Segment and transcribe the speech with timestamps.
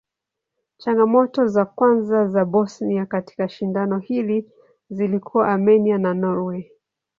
[0.77, 4.51] Changamoto za kwanza za Bosnia katika shindano hili
[4.89, 6.71] zilikuwa Armenia na Norway.